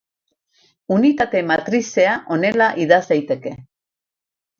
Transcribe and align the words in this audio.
Unitate 0.95 1.41
matrizea 1.51 2.15
honela 2.37 2.71
idatz 2.87 3.03
daiteke. 3.13 3.53